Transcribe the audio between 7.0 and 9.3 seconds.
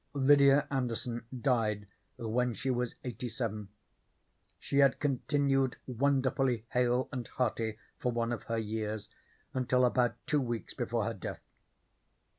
and hearty for one of her years